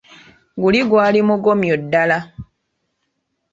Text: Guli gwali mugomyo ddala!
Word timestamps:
Guli 0.61 0.79
gwali 0.89 1.19
mugomyo 1.27 1.75
ddala! 1.81 2.17